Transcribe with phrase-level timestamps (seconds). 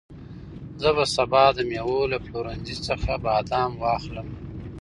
[0.81, 4.27] زه به سبا د مېوو له پلورنځي څخه بادام واخلم.